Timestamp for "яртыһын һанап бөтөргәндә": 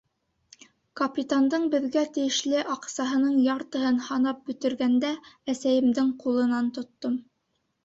3.49-5.15